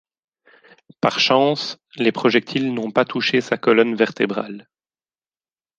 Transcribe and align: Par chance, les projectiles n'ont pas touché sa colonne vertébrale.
Par 0.99 1.19
chance, 1.19 1.77
les 1.97 2.11
projectiles 2.11 2.73
n'ont 2.73 2.89
pas 2.89 3.05
touché 3.05 3.39
sa 3.39 3.55
colonne 3.59 3.93
vertébrale. 3.93 4.67